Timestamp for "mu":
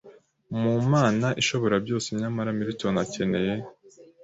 0.61-0.73